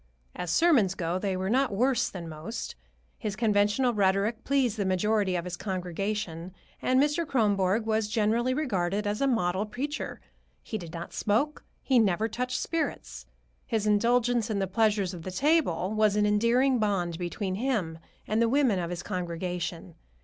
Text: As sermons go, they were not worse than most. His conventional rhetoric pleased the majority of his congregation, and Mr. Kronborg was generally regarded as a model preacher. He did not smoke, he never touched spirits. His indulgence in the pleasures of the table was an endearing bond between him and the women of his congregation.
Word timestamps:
As 0.35 0.49
sermons 0.49 0.95
go, 0.95 1.19
they 1.19 1.37
were 1.37 1.47
not 1.47 1.71
worse 1.75 2.09
than 2.09 2.27
most. 2.27 2.73
His 3.19 3.35
conventional 3.35 3.93
rhetoric 3.93 4.43
pleased 4.43 4.77
the 4.77 4.83
majority 4.83 5.35
of 5.35 5.45
his 5.45 5.55
congregation, 5.55 6.55
and 6.81 6.99
Mr. 6.99 7.23
Kronborg 7.23 7.85
was 7.85 8.07
generally 8.09 8.51
regarded 8.51 9.05
as 9.05 9.21
a 9.21 9.27
model 9.27 9.63
preacher. 9.63 10.19
He 10.63 10.79
did 10.79 10.91
not 10.91 11.13
smoke, 11.13 11.63
he 11.83 11.99
never 11.99 12.27
touched 12.27 12.59
spirits. 12.59 13.27
His 13.67 13.85
indulgence 13.85 14.49
in 14.49 14.57
the 14.57 14.65
pleasures 14.65 15.13
of 15.13 15.21
the 15.21 15.29
table 15.29 15.93
was 15.93 16.15
an 16.15 16.25
endearing 16.25 16.79
bond 16.79 17.19
between 17.19 17.53
him 17.53 17.99
and 18.27 18.41
the 18.41 18.49
women 18.49 18.79
of 18.79 18.89
his 18.89 19.03
congregation. 19.03 19.93